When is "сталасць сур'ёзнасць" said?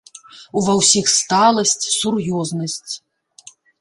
1.17-2.93